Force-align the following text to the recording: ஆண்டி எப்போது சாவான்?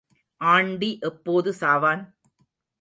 ஆண்டி 0.41 0.99
எப்போது 1.01 1.53
சாவான்? 1.59 2.03